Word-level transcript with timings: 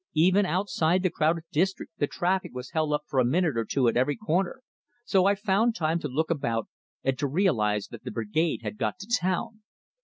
Even 0.15 0.47
outside 0.47 1.03
the 1.03 1.11
crowded 1.11 1.43
district, 1.51 1.91
the 1.99 2.07
traffic 2.07 2.55
was 2.55 2.71
held 2.71 2.91
up 2.91 3.03
for 3.05 3.19
a 3.19 3.23
minute 3.23 3.55
or 3.55 3.63
two 3.65 3.87
at 3.87 3.95
every 3.95 4.15
corner; 4.15 4.63
so 5.05 5.27
I 5.27 5.35
found 5.35 5.75
time 5.75 5.99
to 5.99 6.07
look 6.07 6.31
about, 6.31 6.67
and 7.03 7.19
to 7.19 7.27
realize 7.27 7.85
that 7.89 8.03
the 8.03 8.09
Brigade 8.09 8.63
had 8.63 8.79
got 8.79 8.97
to 8.97 9.07
town. 9.07 9.61